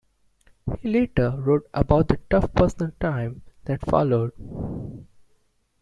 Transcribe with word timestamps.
He 0.81 0.89
later 0.91 1.29
wrote 1.37 1.69
about 1.75 2.07
the 2.07 2.17
tough 2.27 2.51
personal 2.55 2.91
times 2.99 3.43
that 3.65 3.81
followed. 3.85 4.31